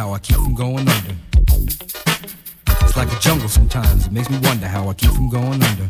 how 0.00 0.14
I 0.14 0.18
keep 0.18 0.36
from 0.36 0.54
going 0.54 0.88
under. 0.88 1.14
It's 2.84 2.96
like 2.96 3.12
a 3.12 3.18
jungle 3.20 3.50
sometimes. 3.50 4.06
It 4.06 4.12
makes 4.12 4.30
me 4.30 4.38
wonder 4.44 4.66
how 4.66 4.88
I 4.88 4.94
keep 4.94 5.10
from 5.10 5.28
going 5.28 5.62
under. 5.62 5.88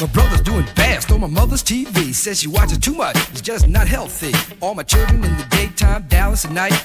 My 0.00 0.06
brother's 0.12 0.40
doing 0.40 0.66
fast 0.74 1.12
on 1.12 1.20
my 1.20 1.28
mother's 1.28 1.62
TV. 1.62 2.12
Says 2.12 2.40
she 2.40 2.48
watches 2.48 2.78
too 2.78 2.94
much, 2.94 3.16
it's 3.30 3.40
just 3.40 3.68
not 3.68 3.86
healthy. 3.86 4.32
All 4.60 4.74
my 4.74 4.82
children 4.82 5.22
in 5.22 5.36
the 5.36 5.46
daytime, 5.50 6.04
Dallas 6.08 6.44
at 6.46 6.50
night. 6.50 6.84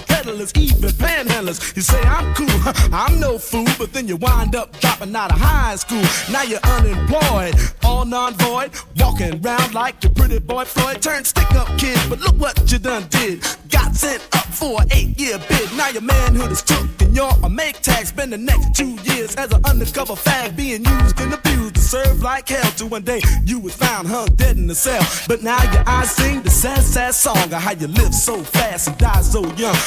peddlers, 0.07 0.51
even 0.55 0.89
panhandlers. 0.89 1.75
You 1.75 1.81
say 1.81 1.99
I'm 2.01 2.33
cool, 2.33 2.47
I'm 2.93 3.19
no 3.19 3.37
fool, 3.37 3.67
but 3.77 3.93
then 3.93 4.07
you 4.07 4.17
wind 4.17 4.55
up 4.55 4.79
dropping 4.79 5.15
out 5.15 5.31
of 5.31 5.39
high 5.39 5.75
school. 5.75 6.03
Now 6.31 6.43
you're 6.43 6.59
unemployed, 6.63 7.55
all 7.83 8.05
non-void, 8.05 8.71
walking 8.97 9.45
around 9.45 9.73
like 9.73 10.03
your 10.03 10.13
pretty 10.13 10.39
boy 10.39 10.65
Floyd. 10.65 11.01
Turned 11.01 11.25
stick-up 11.25 11.67
kid, 11.77 11.99
but 12.09 12.19
look 12.19 12.35
what 12.37 12.71
you 12.71 12.79
done 12.79 13.07
did. 13.09 13.43
Got 13.69 13.95
sent 13.95 14.21
up 14.35 14.45
for 14.45 14.81
an 14.81 14.87
eight-year 14.91 15.39
bid. 15.49 15.71
Now 15.77 15.89
your 15.89 16.01
manhood 16.01 16.51
is 16.51 16.61
took 16.61 16.87
and 17.01 17.15
you're 17.15 17.27
a 17.27 17.49
Maytag. 17.49 18.05
Spend 18.05 18.33
the 18.33 18.37
next 18.37 18.75
two 18.75 18.97
years 19.03 19.35
as 19.35 19.51
an 19.51 19.63
undercover 19.65 20.13
fag, 20.13 20.55
being 20.55 20.83
used 20.85 21.19
and 21.19 21.33
abused 21.33 21.75
to 21.75 21.81
serve 21.81 22.21
like 22.21 22.49
hell. 22.49 22.71
To 22.71 22.85
one 22.85 23.03
day 23.03 23.21
you 23.45 23.59
was 23.59 23.75
found 23.75 24.07
hung 24.07 24.27
dead 24.35 24.57
in 24.57 24.67
the 24.67 24.75
cell. 24.75 25.03
But 25.27 25.41
now 25.43 25.61
your 25.71 25.83
eyes 25.87 26.11
sing 26.11 26.41
the 26.41 26.49
sad, 26.49 26.83
sad 26.83 27.13
song 27.13 27.37
of 27.37 27.53
how 27.53 27.71
you 27.71 27.87
live 27.87 28.13
so 28.13 28.43
fast 28.43 28.87
and 28.87 28.97
die 28.97 29.21
so 29.21 29.41
young. 29.55 29.75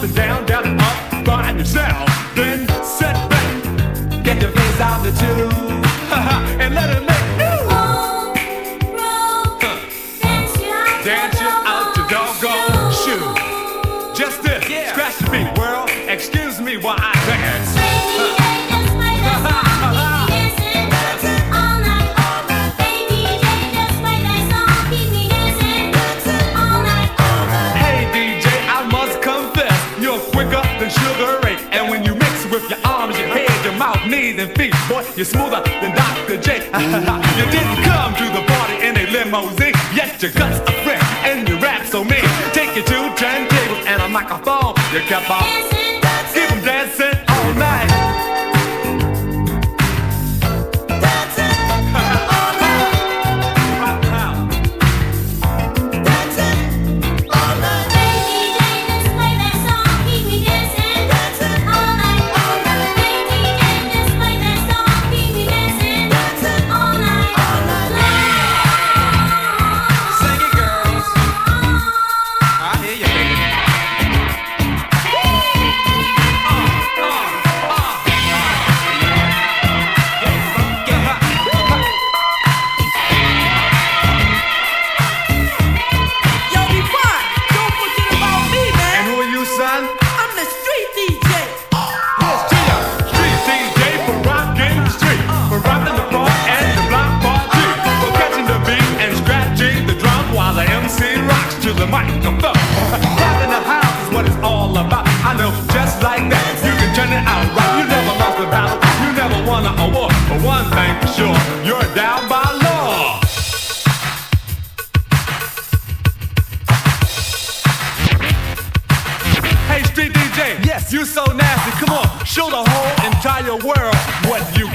up 0.00 0.06
and 0.06 0.16
down, 0.16 0.46
down 0.46 0.66
and 0.66 0.80
up, 0.80 1.26
find 1.26 1.58
yourself, 1.58 2.08
then 2.34 2.60
sit 2.82 3.12
back, 3.28 4.24
get 4.24 4.40
your 4.40 4.50
face 4.50 4.80
out 4.80 5.02
the 5.02 5.10
tube, 5.12 5.69
boy, 34.90 35.06
you're 35.14 35.24
smoother 35.24 35.62
than 35.80 35.94
Dr. 35.94 36.36
J. 36.36 36.66
you 37.38 37.46
didn't 37.54 37.80
come 37.86 38.12
to 38.18 38.26
the 38.34 38.42
party 38.44 38.76
in 38.86 38.96
a 38.96 39.06
limousine, 39.14 39.74
yet 39.94 40.20
your 40.20 40.32
guts 40.32 40.58
are 40.58 40.78
fresh 40.82 41.06
and 41.24 41.48
your 41.48 41.60
rap 41.60 41.86
so 41.86 42.02
mean. 42.02 42.28
Take 42.52 42.74
you 42.74 42.82
to 42.82 42.98
turntables 43.14 43.86
and 43.86 44.02
a 44.02 44.08
microphone. 44.08 44.74
You 44.92 45.00
kept 45.06 45.30
on, 45.30 45.99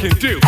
can 0.09 0.19
do. 0.19 0.44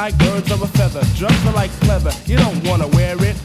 Like 0.00 0.16
birds 0.16 0.50
of 0.50 0.62
a 0.62 0.66
feather, 0.78 1.02
drugs 1.14 1.44
are 1.44 1.52
like 1.52 1.70
pleather. 1.84 2.14
You 2.26 2.38
don't 2.38 2.66
wanna 2.66 2.88
wear 2.96 3.16
it. 3.22 3.36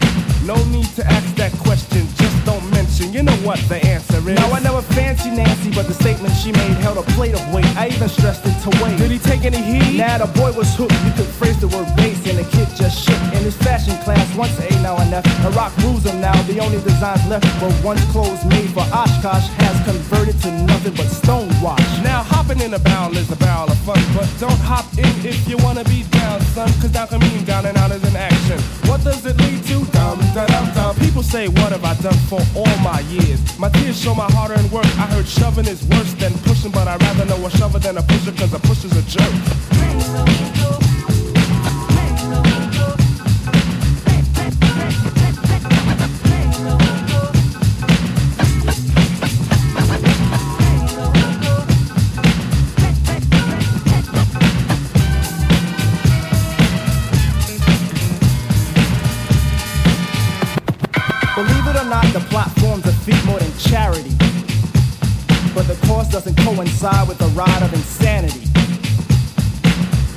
No 0.46 0.56
need 0.72 0.88
to 0.96 1.04
ask 1.06 1.36
that 1.36 1.52
question, 1.68 2.08
just 2.16 2.35
don't 2.46 2.64
mention. 2.72 3.12
You 3.12 3.24
know 3.24 3.36
what 3.44 3.60
the 3.68 3.84
answer 3.84 4.18
is. 4.30 4.38
Now 4.38 4.52
I 4.54 4.60
never 4.60 4.82
fancy 4.94 5.32
Nancy, 5.32 5.72
but 5.74 5.88
the 5.88 5.94
statement 5.94 6.34
she 6.36 6.52
made 6.52 6.78
held 6.86 6.98
a 6.98 7.06
plate 7.18 7.34
of 7.34 7.44
weight. 7.54 7.66
I 7.76 7.90
even 7.90 8.08
stressed 8.08 8.46
it 8.46 8.56
to 8.64 8.70
weight. 8.82 8.98
Did 8.98 9.12
he 9.12 9.20
take 9.20 9.44
any 9.44 9.62
heed? 9.62 9.98
Nah, 9.98 10.20
the 10.20 10.30
boy 10.40 10.52
was 10.54 10.74
hooked. 10.76 10.96
You 11.04 11.12
could 11.18 11.28
phrase 11.28 11.60
the 11.60 11.68
word 11.68 11.90
bass, 11.98 12.22
and 12.30 12.38
the 12.38 12.48
kid 12.56 12.70
just 12.78 13.04
shook. 13.04 13.20
In 13.34 13.44
his 13.44 13.58
fashion 13.58 13.98
class, 14.06 14.24
once 14.38 14.56
A 14.60 14.70
now 14.82 14.96
and 14.98 15.14
F. 15.14 15.26
The 15.44 15.52
rock 15.52 15.76
rules 15.84 16.06
him 16.06 16.22
now. 16.22 16.36
The 16.44 16.60
only 16.60 16.80
designs 16.82 17.26
left 17.28 17.46
were 17.62 17.74
once 17.84 18.04
clothes 18.12 18.44
made 18.46 18.70
for 18.70 18.86
Oshkosh 18.94 19.48
has 19.66 19.78
converted 19.84 20.40
to 20.44 20.52
nothing 20.70 20.94
but 20.94 21.08
stonewash. 21.08 22.04
Now 22.04 22.24
hopping 22.24 22.62
in 22.62 22.74
a 22.74 22.80
barrel 22.80 23.18
is 23.18 23.32
a 23.32 23.36
barrel 23.38 23.72
of 23.72 23.78
fun, 23.80 24.00
but 24.16 24.30
don't 24.40 24.62
hop 24.62 24.86
in 24.98 25.14
if 25.26 25.48
you 25.50 25.58
wanna 25.58 25.84
be 25.86 26.04
down, 26.12 26.42
son. 26.54 26.70
Cause 26.82 26.92
down 26.92 27.08
can 27.08 27.20
mean 27.20 27.44
down 27.46 27.66
and 27.66 27.78
out 27.78 27.92
is 27.92 28.04
an 28.04 28.16
action. 28.16 28.60
What 28.90 29.04
does 29.04 29.26
it 29.26 29.38
lead 29.38 29.64
to? 29.70 29.86
Dum 29.92 30.20
dum 30.34 30.66
dum. 30.76 30.96
People 30.98 31.24
say, 31.24 31.48
what 31.48 31.72
have 31.72 31.84
I 31.84 31.94
done 32.02 32.20
for 32.30 32.35
all 32.56 32.78
my 32.84 33.00
years? 33.10 33.40
My 33.60 33.70
tears 33.70 34.00
show 34.00 34.16
my 34.16 34.30
hard-earned 34.32 34.72
work. 34.72 34.86
I 34.98 35.08
heard 35.08 35.28
shoving 35.28 35.68
is 35.68 35.84
worse 35.88 36.14
than 36.16 36.34
pushing, 36.40 36.72
but 36.72 36.88
I'd 36.88 37.02
rather 37.02 37.26
know 37.26 37.46
a 37.46 37.50
shover 37.52 37.80
than 37.80 37.98
a 37.98 38.02
pusher, 38.04 38.32
cause 38.32 38.54
a 38.54 38.60
pusher's 38.60 38.96
a 38.96 39.04
jerk. 39.04 40.85
Not, 61.90 62.12
the 62.14 62.20
plot 62.32 62.50
forms 62.60 62.84
a 62.88 62.92
feat 62.92 63.24
more 63.26 63.38
than 63.38 63.52
charity. 63.60 64.10
But 65.54 65.68
the 65.68 65.78
course 65.86 66.10
doesn't 66.10 66.36
coincide 66.40 67.08
with 67.08 67.20
the 67.20 67.28
ride 67.38 67.62
of 67.62 67.72
insanity. 67.74 68.42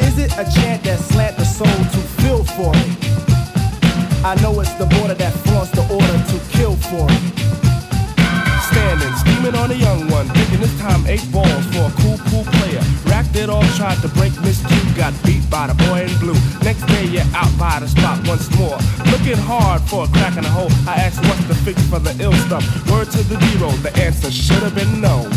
Is 0.01 0.17
it 0.17 0.33
a 0.39 0.45
chant 0.49 0.83
that 0.85 0.99
slant 0.99 1.37
the 1.37 1.45
soul 1.45 1.67
to 1.69 2.01
feel 2.23 2.43
for 2.43 2.73
it? 2.75 2.89
I 4.25 4.35
know 4.41 4.59
it's 4.61 4.73
the 4.75 4.87
border 4.87 5.13
that 5.15 5.35
flaunts 5.45 5.71
the 5.73 5.85
order 5.93 6.19
to 6.33 6.37
kill 6.57 6.75
for 6.89 7.05
it. 7.05 7.23
Standing, 8.73 9.15
scheming 9.21 9.55
on 9.55 9.71
a 9.71 9.75
young 9.75 10.09
one, 10.09 10.27
thinking 10.29 10.61
this 10.61 10.79
time 10.81 11.07
eight 11.07 11.31
balls 11.31 11.67
for 11.67 11.85
a 11.85 11.93
cool, 12.01 12.17
cool 12.31 12.45
player. 12.45 12.58
Racked 13.19 13.35
it 13.35 13.51
all, 13.51 13.65
tried 13.75 14.01
to 14.03 14.09
break 14.11 14.31
Miss 14.43 14.63
Two, 14.63 14.95
got 14.95 15.13
beat 15.25 15.43
by 15.51 15.67
the 15.67 15.75
boy 15.91 16.07
in 16.07 16.19
blue. 16.21 16.39
Next 16.63 16.87
day 16.87 17.05
you're 17.05 17.27
out 17.35 17.51
by 17.59 17.81
the 17.81 17.89
spot 17.89 18.25
once 18.29 18.47
more. 18.55 18.79
Looking 19.11 19.37
hard 19.43 19.83
for 19.91 20.05
a 20.05 20.07
crack 20.07 20.37
in 20.37 20.45
the 20.45 20.49
hole. 20.49 20.71
I 20.87 21.03
asked 21.03 21.19
what's 21.27 21.43
the 21.51 21.57
fix 21.67 21.83
for 21.91 21.99
the 21.99 22.15
ill 22.23 22.33
stuff. 22.47 22.63
Word 22.89 23.11
to 23.11 23.19
the 23.27 23.35
zero, 23.51 23.71
the 23.83 23.91
answer 23.99 24.31
should 24.31 24.63
have 24.63 24.77
been 24.77 25.01
no. 25.01 25.29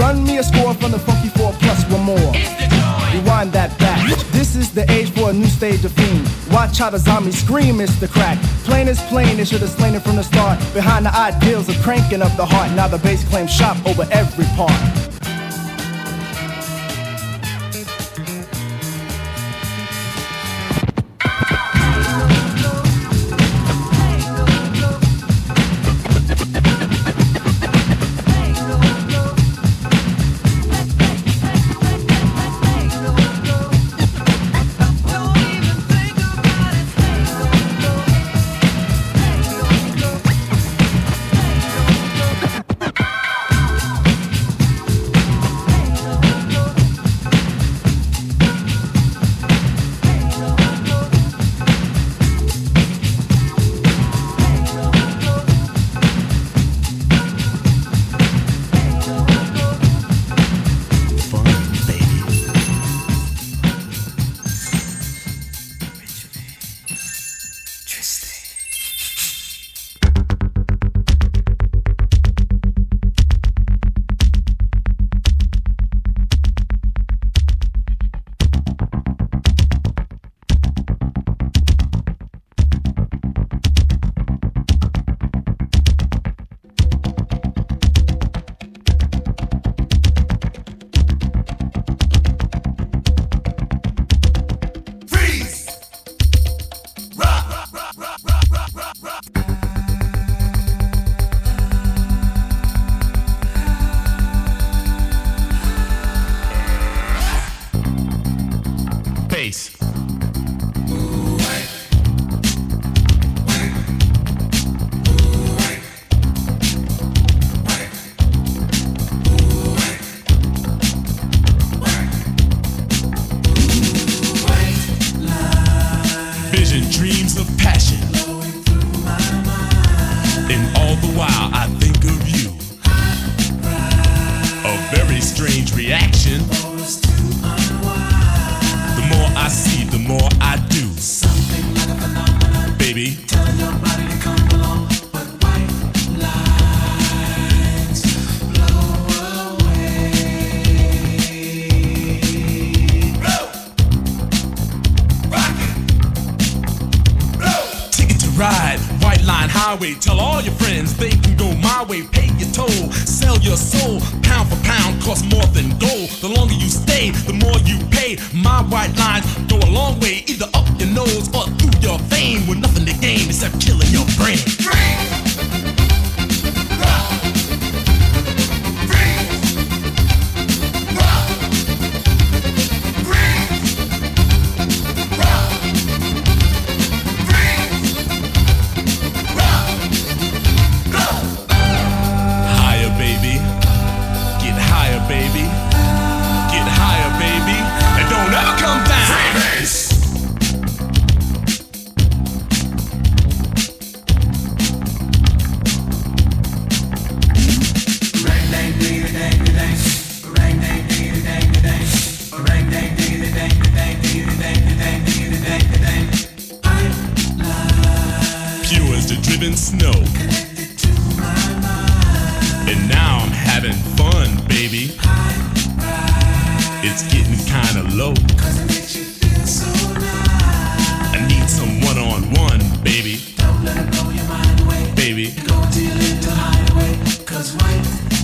Run 0.00 0.24
me 0.24 0.38
a 0.38 0.42
score 0.42 0.72
from 0.72 0.92
the 0.92 0.98
funky 0.98 1.28
four 1.28 1.52
plus 1.60 1.84
one 1.92 2.04
more. 2.08 2.32
Rewind 3.12 3.52
that 3.52 3.78
back. 3.78 4.00
This 4.32 4.56
is 4.56 4.72
the 4.72 4.90
age 4.90 5.10
for 5.10 5.28
a 5.28 5.32
new 5.34 5.52
stage 5.52 5.84
of 5.84 5.92
fiend. 5.92 6.26
Watch 6.50 6.78
how 6.78 6.88
the 6.88 6.98
zombies 6.98 7.36
scream, 7.36 7.82
it's 7.82 8.00
the 8.00 8.08
crack. 8.08 8.38
Plain 8.64 8.88
is 8.88 9.00
plain, 9.12 9.36
they 9.36 9.44
should 9.44 9.60
have 9.60 9.76
slain 9.76 9.94
it 9.94 10.00
from 10.00 10.16
the 10.16 10.24
start. 10.24 10.58
Behind 10.72 11.04
the 11.04 11.14
ideals 11.14 11.68
of 11.68 11.76
cranking 11.82 12.22
up 12.22 12.34
the 12.38 12.46
heart. 12.46 12.72
Now 12.72 12.88
the 12.88 12.96
bass 12.96 13.28
claims 13.28 13.52
shop 13.52 13.76
over 13.84 14.08
every 14.10 14.46
part. 14.56 14.72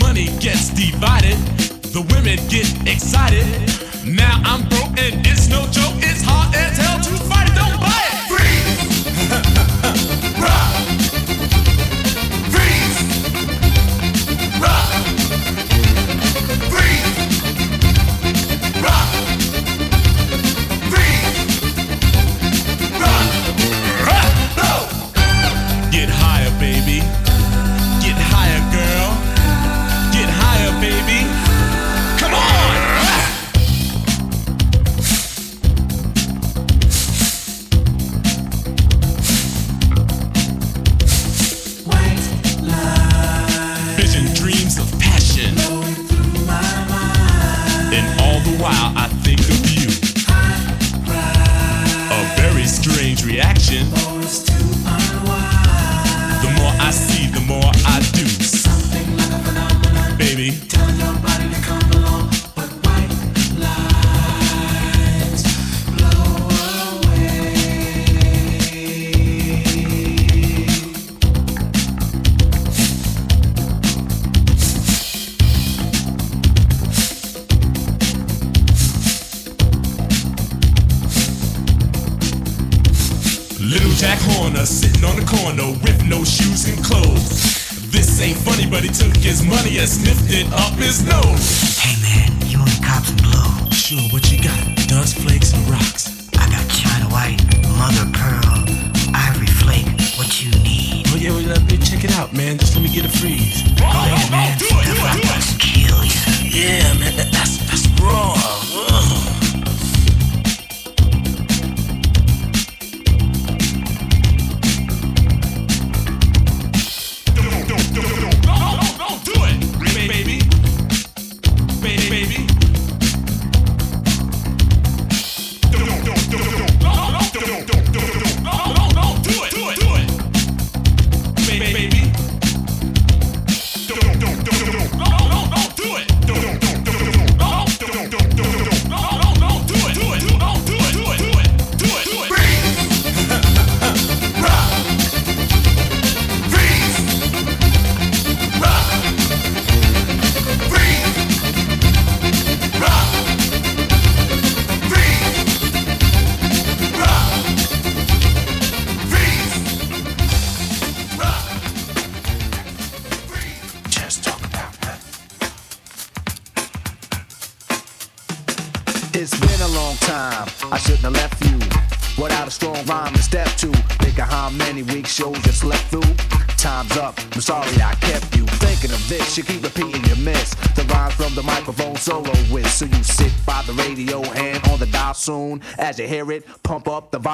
money 0.00 0.26
gets 0.38 0.70
divided, 0.70 1.36
the 1.94 2.02
women 2.12 2.38
get 2.48 2.68
excited. 2.86 3.46
Now 4.04 4.40
I'm 4.44 4.68
broke 4.68 4.98
and 4.98 5.26
it's 5.26 5.48
no 5.48 5.62
joke, 5.70 5.96
it's 6.02 6.22
hard 6.22 6.54
as 6.54 6.76
hell 6.76 7.00
to 7.04 7.29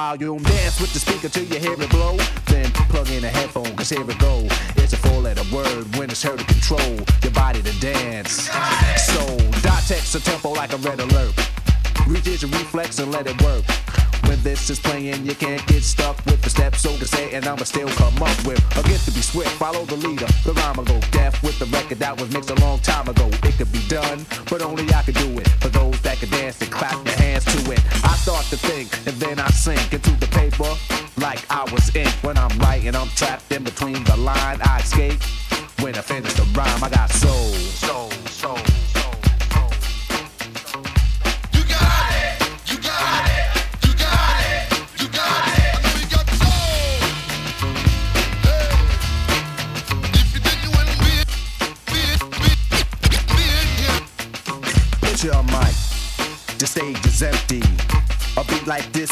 volume. 0.07 0.41
Dance 0.43 0.79
with 0.79 0.93
the 0.93 0.99
speaker 0.99 1.27
till 1.27 1.43
you 1.43 1.59
hear 1.59 1.73
it 1.73 1.89
blow. 1.89 2.15
Then 2.45 2.71
plug 2.91 3.09
in 3.09 3.23
a 3.25 3.27
headphone, 3.27 3.75
cause 3.75 3.89
here 3.89 4.09
it 4.09 4.19
go. 4.19 4.47
It's 4.81 4.93
a 4.93 4.97
four 4.97 5.19
letter 5.19 5.43
word 5.53 5.83
when 5.97 6.09
it's 6.09 6.23
heard 6.23 6.39
to 6.39 6.45
control 6.45 6.95
your 7.23 7.33
body 7.33 7.61
to 7.61 7.73
dance. 7.79 8.49
So, 9.11 9.21
dot 9.61 9.83
text 9.91 10.15
a 10.15 10.21
tempo 10.23 10.51
like 10.53 10.71
a 10.71 10.77
red 10.77 10.99
alert. 10.99 11.33
Reach 12.07 12.41
your 12.41 12.51
reflex 12.51 12.99
and 12.99 13.11
let 13.11 13.27
it 13.27 13.41
work. 13.43 13.65
When 14.27 14.41
this 14.43 14.69
is 14.69 14.79
playing, 14.79 15.25
you 15.25 15.35
can't 15.35 15.65
get 15.67 15.83
stuck 15.83 16.17
with 16.25 16.41
the 16.41 16.49
steps, 16.49 16.81
so 16.81 16.91
to 16.97 17.05
say, 17.05 17.33
and 17.33 17.45
I'ma 17.45 17.63
still 17.63 17.89
come 17.89 18.15
up 18.21 18.37
with 18.45 18.59
a 18.77 18.83
gift 18.83 19.05
to 19.05 19.11
be 19.11 19.21
swift. 19.21 19.51
Follow 19.51 19.85
the 19.85 19.95
leader, 19.95 20.27
the 20.45 20.53
rhyme 20.53 20.77
will 20.77 20.85
go 20.85 20.99
deaf 21.11 21.41
with 21.43 21.59
the 21.59 21.65
record 21.67 21.99
that 21.99 22.19
was 22.19 22.31
mixed 22.31 22.49
a 22.49 22.55
long 22.65 22.79
time 22.79 23.07
ago. 23.07 23.16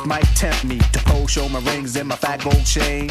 Might 0.05 0.25
tempt 0.35 0.63
me 0.63 0.77
to 0.77 0.99
pose, 1.05 1.31
show 1.31 1.49
my 1.49 1.59
rings 1.61 1.95
and 1.95 2.07
my 2.07 2.15
fat 2.15 2.43
gold 2.43 2.63
chain. 2.63 3.09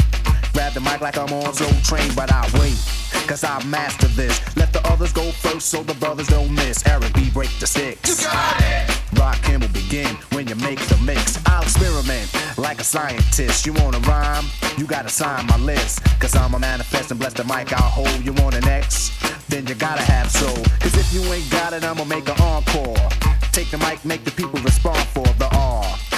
Grab 0.53 0.75
the 0.75 0.81
mic 0.81 1.01
like 1.01 1.19
I'm 1.19 1.33
on 1.33 1.53
Soul 1.53 1.69
Train, 1.83 2.09
but 2.15 2.31
I 2.33 2.49
wait, 2.55 2.79
cause 3.27 3.43
I 3.43 3.61
master 3.65 4.07
this. 4.09 4.41
Let 4.57 4.73
the 4.73 4.81
others 4.87 5.13
go 5.13 5.33
first 5.33 5.71
so 5.71 5.83
the 5.83 5.95
brothers 5.95 6.29
don't 6.29 6.55
miss. 6.55 6.87
Eric 6.87 7.13
B, 7.15 7.31
break 7.31 7.51
the 7.59 7.67
sticks. 7.67 8.23
You 8.23 8.29
got 8.29 8.61
it! 8.61 8.91
Rakim 9.15 9.63
will 9.63 9.75
begin 9.75 10.15
when 10.35 10.47
you 10.47 10.55
make 10.55 10.79
the 10.87 10.97
mix. 10.99 11.37
I'll 11.47 11.63
experiment 11.63 12.33
like 12.57 12.81
a 12.81 12.85
scientist. 12.85 13.67
You 13.67 13.73
wanna 13.73 13.99
rhyme? 14.01 14.45
You 14.79 14.87
gotta 14.87 15.09
sign 15.09 15.47
my 15.47 15.59
list. 15.59 16.05
Cause 16.21 16.37
I'm 16.37 16.55
a 16.55 16.61
manifest 16.61 17.11
and 17.11 17.19
bless 17.19 17.33
the 17.33 17.43
mic 17.45 17.73
I'll 17.73 17.91
hold. 17.91 18.25
You 18.25 18.35
want 18.35 18.55
an 18.55 18.69
X? 18.69 19.11
Then 19.49 19.67
you 19.67 19.75
gotta 19.75 20.03
have 20.03 20.31
soul. 20.31 20.63
Cause 20.79 20.97
if 20.97 21.13
you 21.13 21.23
ain't 21.33 21.51
got 21.51 21.73
it, 21.73 21.83
I'ma 21.83 22.05
make 22.05 22.29
an 22.29 22.41
encore. 22.41 23.09
Take 23.51 23.71
the 23.71 23.79
mic, 23.79 24.05
make 24.05 24.23
the 24.25 24.31
people 24.31 24.61
respond 24.61 24.99
for 25.09 25.27
the. 25.39 25.44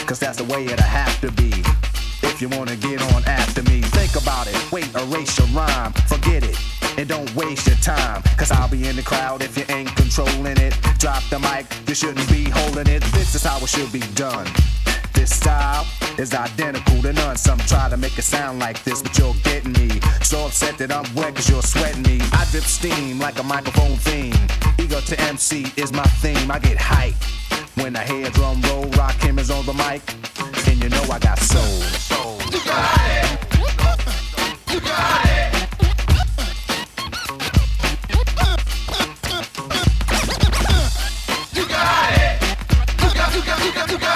Cause 0.06 0.20
that's 0.20 0.38
the 0.38 0.44
way 0.44 0.64
it'll 0.64 0.84
have 0.84 1.20
to 1.20 1.32
be. 1.32 1.50
If 2.22 2.40
you 2.40 2.48
wanna 2.48 2.76
get 2.76 3.02
on 3.12 3.24
after 3.24 3.60
me, 3.64 3.80
think 3.82 4.14
about 4.14 4.46
it. 4.46 4.54
Wait, 4.70 4.88
erase 4.94 5.36
your 5.36 5.48
rhyme, 5.48 5.92
forget 6.06 6.44
it. 6.44 6.56
And 6.96 7.08
don't 7.08 7.34
waste 7.34 7.66
your 7.66 7.76
time, 7.78 8.22
cause 8.38 8.52
I'll 8.52 8.68
be 8.68 8.86
in 8.86 8.94
the 8.94 9.02
crowd 9.02 9.42
if 9.42 9.58
you 9.58 9.64
ain't 9.68 9.94
controlling 9.96 10.58
it. 10.58 10.78
Drop 10.98 11.24
the 11.28 11.40
mic, 11.40 11.66
you 11.88 11.94
shouldn't 11.96 12.28
be 12.28 12.44
holding 12.48 12.86
it. 12.86 13.02
This 13.14 13.34
is 13.34 13.42
how 13.42 13.58
it 13.58 13.68
should 13.68 13.92
be 13.92 13.98
done. 14.14 14.46
This 15.12 15.34
style 15.34 15.84
is 16.18 16.32
identical 16.34 17.02
to 17.02 17.12
none. 17.12 17.36
Some 17.36 17.58
try 17.58 17.88
to 17.88 17.96
make 17.96 18.16
it 18.16 18.22
sound 18.22 18.60
like 18.60 18.84
this, 18.84 19.02
but 19.02 19.18
you're 19.18 19.34
getting 19.42 19.72
me. 19.72 20.00
So 20.22 20.46
upset 20.46 20.78
that 20.78 20.92
I'm 20.92 21.12
wet 21.16 21.34
cause 21.34 21.50
you're 21.50 21.62
sweating 21.62 22.02
me. 22.02 22.20
I 22.32 22.46
drip 22.52 22.62
steam 22.62 23.18
like 23.18 23.40
a 23.40 23.42
microphone 23.42 23.96
theme. 23.96 24.38
Ego 24.78 25.00
to 25.00 25.20
MC 25.22 25.66
is 25.76 25.92
my 25.92 26.06
theme. 26.22 26.48
I 26.48 26.60
get 26.60 26.78
hype 26.78 27.14
when 27.76 27.96
I 27.96 28.04
hear 28.04 28.28
drum 28.30 28.60
roll. 28.62 28.84
Rakim 28.96 29.38
is 29.38 29.50
on 29.50 29.64
the 29.66 29.74
mic, 29.74 30.02
and 30.68 30.82
you 30.82 30.88
know 30.88 31.02
I 31.10 31.18
got 31.18 31.38
soul. 31.38 31.80
soul. 32.10 32.38
You 32.52 32.60
got 32.64 33.10
it. 33.16 33.28
You 34.72 34.80
got 34.80 35.24
it. 35.26 35.56
You 41.54 41.66
got 41.68 42.12
it. 42.20 42.42
You 43.02 43.14
got, 43.14 43.34
you 43.34 43.42
got, 43.42 43.64
you 43.64 43.72
got, 43.72 43.90
you 43.90 43.98
got 43.98 44.15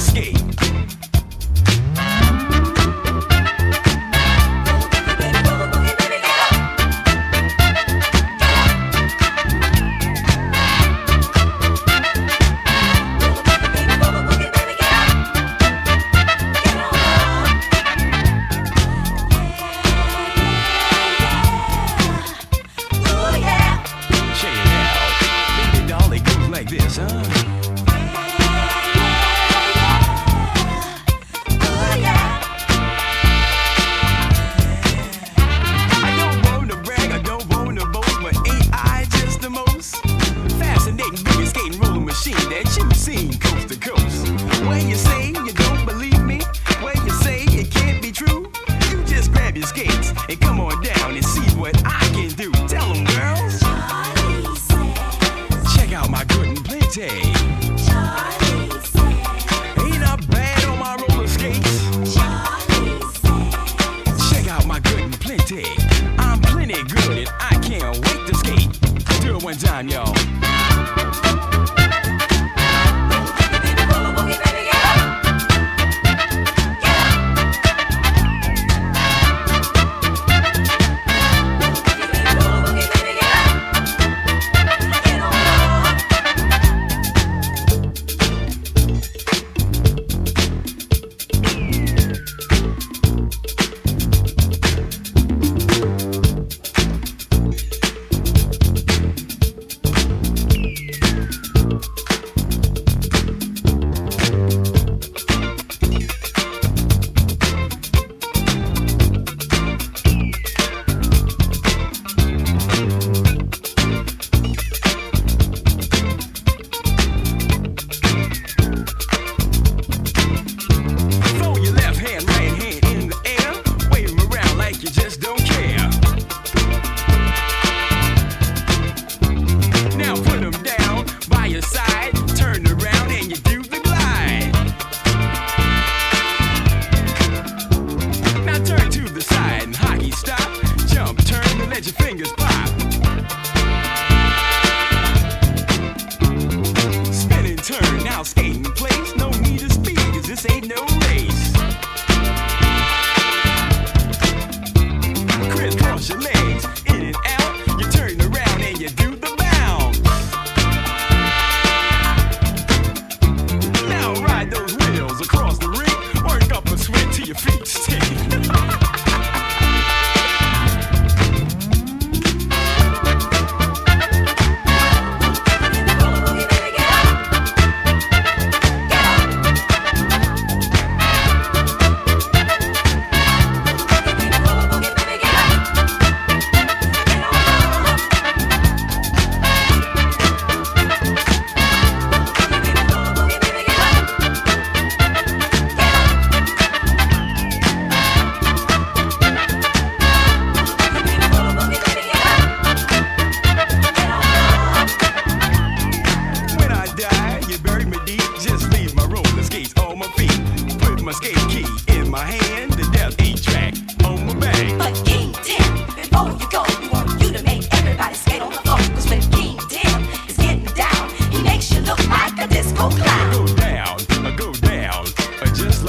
Skate. 0.00 0.39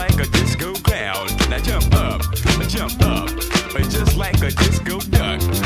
like 0.02 0.20
a 0.20 0.30
disco 0.32 0.74
clown. 0.74 1.28
Jump 1.64 1.94
up, 1.94 2.22
jump 2.68 3.04
up, 3.04 3.30
just 3.90 4.18
like 4.18 4.42
a 4.42 4.50
disco 4.50 5.00
duck. 5.12 5.61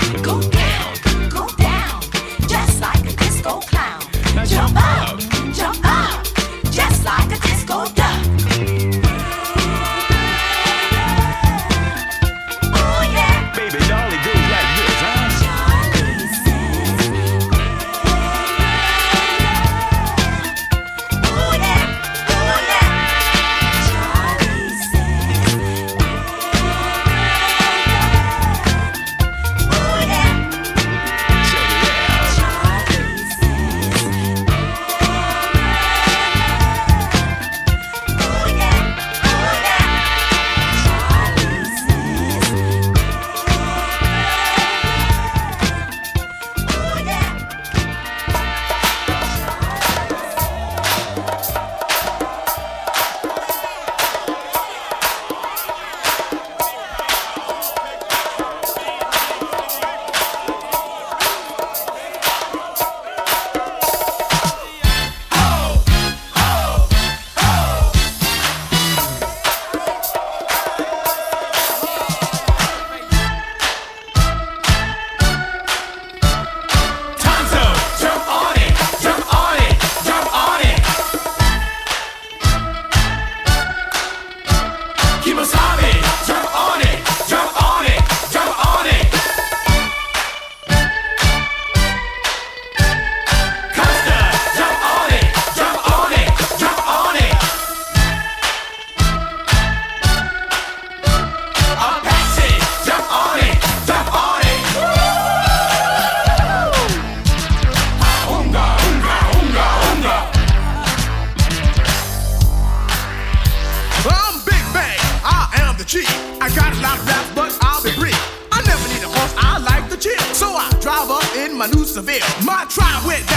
Seville. 121.95 122.19
My 122.43 122.65
tribe 122.67 123.07
went 123.07 123.25
down 123.29 123.34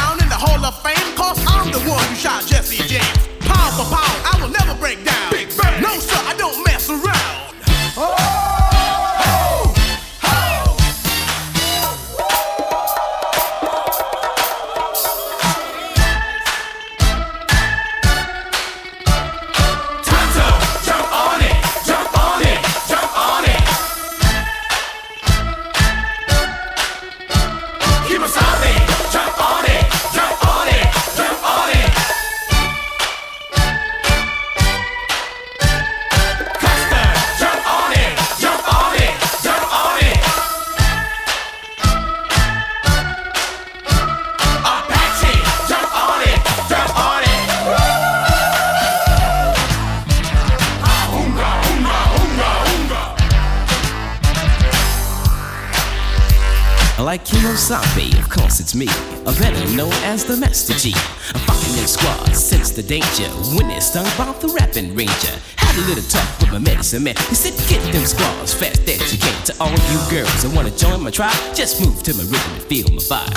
the 60.68 60.74
G. 60.74 60.92
I'm 61.32 61.40
fucking 61.48 61.80
in 61.80 61.88
squad, 61.88 62.36
sense 62.36 62.70
the 62.70 62.82
danger 62.82 63.28
when 63.56 63.68
they're 63.68 63.80
stung 63.80 64.04
by 64.20 64.28
the 64.36 64.48
rapping 64.52 64.94
ranger. 64.94 65.32
Had 65.56 65.74
a 65.80 65.84
little 65.88 66.04
talk 66.04 66.28
with 66.40 66.52
my 66.52 66.58
medicine 66.58 67.04
man. 67.04 67.16
He 67.28 67.34
said, 67.34 67.56
Get 67.72 67.80
them 67.92 68.04
squads 68.04 68.52
fast 68.52 68.84
as 68.84 69.12
you 69.12 69.18
can. 69.18 69.32
To 69.48 69.56
all 69.60 69.72
you 69.72 69.98
girls 70.12 70.28
that 70.44 70.52
wanna 70.54 70.70
join 70.76 71.02
my 71.02 71.10
tribe, 71.10 71.36
just 71.56 71.80
move 71.80 72.02
to 72.04 72.12
my 72.14 72.24
rhythm 72.24 72.52
and 72.52 72.62
feel 72.68 72.84
my 72.92 73.00
vibe. 73.00 73.32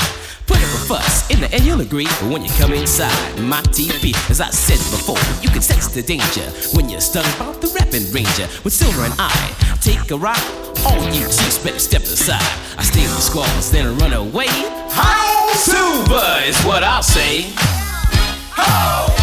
Put 0.45 0.57
up 0.59 0.75
a 0.75 0.81
fuss 0.91 1.31
in 1.31 1.39
the 1.39 1.47
end, 1.55 1.63
you'll 1.63 1.79
agree. 1.79 2.07
But 2.19 2.35
when 2.35 2.43
you 2.43 2.51
come 2.59 2.73
inside 2.73 3.15
my 3.39 3.61
TV, 3.71 4.11
as 4.29 4.41
I 4.41 4.49
said 4.51 4.83
before, 4.91 5.21
you 5.39 5.47
can 5.47 5.61
sense 5.61 5.87
the 5.87 6.03
danger 6.03 6.43
when 6.75 6.89
you're 6.89 6.99
stung 6.99 7.27
by 7.39 7.55
the 7.63 7.71
rapping 7.79 8.11
ranger 8.11 8.51
with 8.67 8.73
silver 8.73 9.07
and 9.07 9.15
I. 9.17 9.31
Take 9.79 10.11
a 10.11 10.17
ride, 10.17 10.43
all 10.83 10.99
you 11.15 11.23
chicks 11.31 11.63
better 11.63 11.79
step 11.79 12.03
aside. 12.03 12.43
I 12.75 12.83
steal 12.83 13.07
the 13.07 13.23
squads, 13.23 13.71
then 13.71 13.97
run 13.99 14.11
away. 14.11 14.51
How 14.91 15.30
silver 15.55 16.39
is 16.45 16.61
what 16.63 16.83
I'll 16.83 17.03
say. 17.03 17.51
Hit 18.55 19.20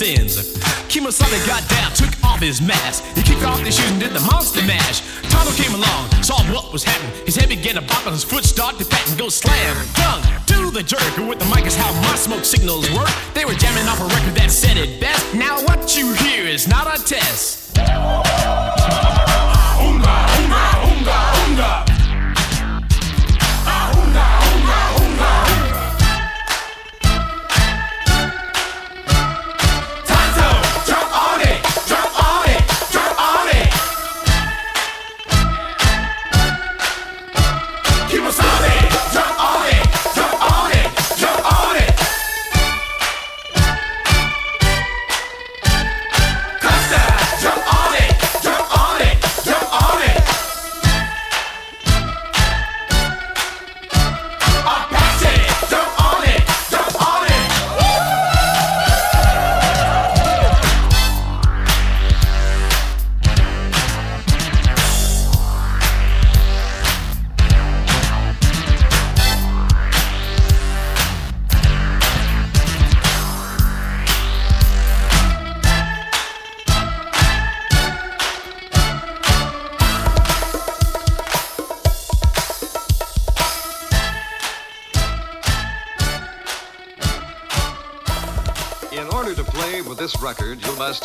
sins. 0.00 0.49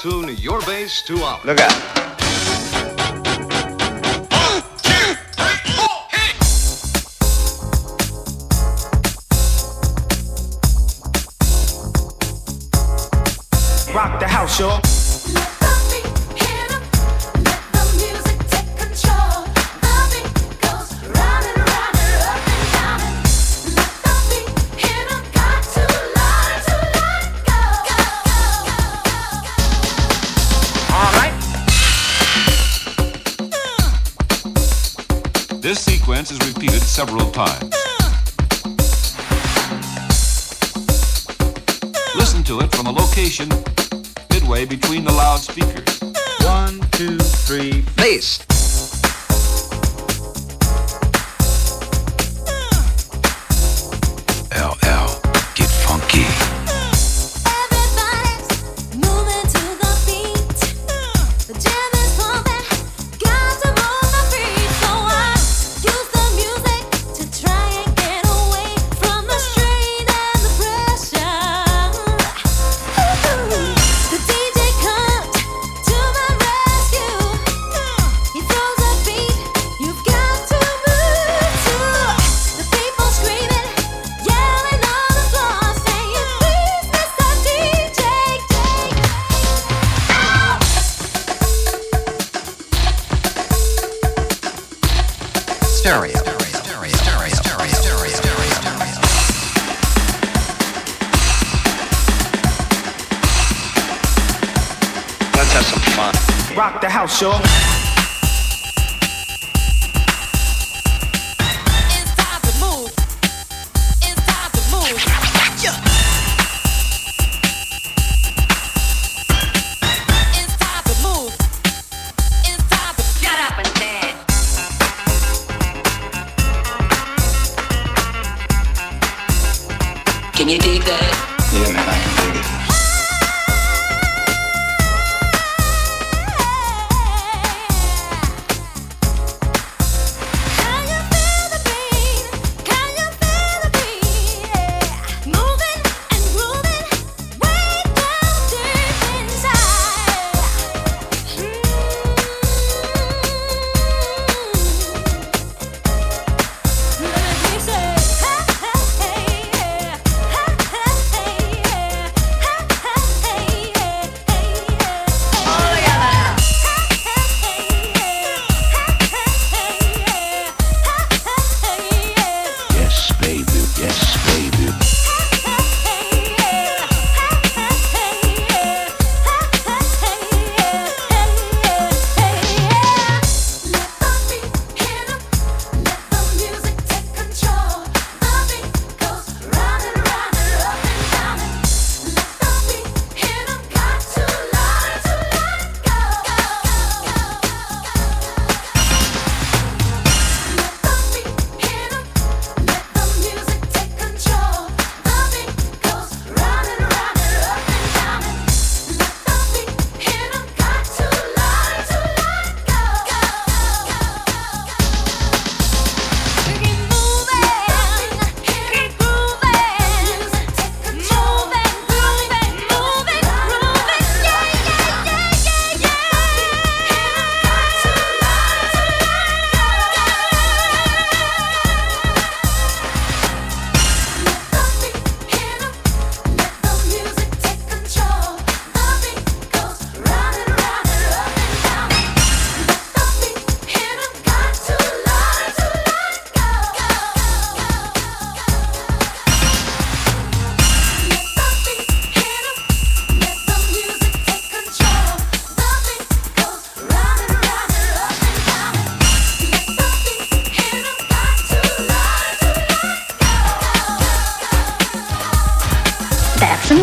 tune 0.06 0.38
your 0.38 0.62
bass 0.68 1.01
to 1.01 1.18
ours. 1.24 1.43
Look 1.45 1.60
out. 1.60 1.85
to 42.46 42.60
it 42.60 42.72
from 42.76 42.86
a 42.86 42.91
location 42.91 43.50
midway 44.30 44.66
between 44.66 45.04
the 45.04 45.12
loudspeakers. 45.12 46.00
One, 46.46 46.80
two, 46.91 47.18
three, 47.18 47.82
face. 47.82 48.55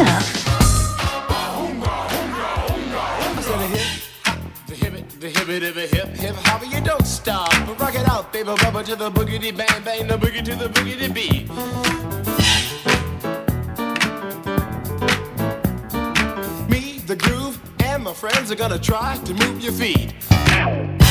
enough. 0.01 0.39
Hip 5.23 5.49
it 5.49 5.63
of 5.63 5.77
a 5.77 5.87
hip 5.87 6.09
hip 6.09 6.35
hop, 6.37 6.63
you 6.69 6.81
don't 6.81 7.07
stop. 7.07 7.53
Rock 7.81 7.95
it 7.95 8.09
out, 8.09 8.33
baby, 8.33 8.49
rubber 8.49 8.83
to 8.83 8.97
the 8.97 9.11
boogity 9.11 9.57
bang 9.57 9.83
bang, 9.85 10.07
the 10.07 10.17
boogie 10.17 10.45
to 10.45 10.55
the 10.57 10.69
boogity 10.69 11.13
beat. 11.13 11.49
Me, 16.69 16.99
the 17.07 17.17
groove, 17.17 17.61
and 17.85 18.05
my 18.05 18.13
friends 18.13 18.51
are 18.51 18.57
gonna 18.57 18.79
try 18.79 19.17
to 19.25 19.35
move 19.35 19.63
your 19.63 19.73
feet. 19.73 21.02